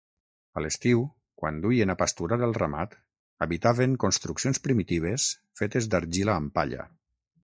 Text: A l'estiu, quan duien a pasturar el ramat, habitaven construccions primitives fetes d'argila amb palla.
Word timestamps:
A 0.59 0.61
l'estiu, 0.65 1.01
quan 1.41 1.59
duien 1.65 1.93
a 1.93 1.95
pasturar 1.99 2.39
el 2.47 2.55
ramat, 2.59 2.95
habitaven 3.47 3.93
construccions 4.05 4.63
primitives 4.69 5.27
fetes 5.61 5.91
d'argila 5.93 6.39
amb 6.43 6.57
palla. 6.57 6.87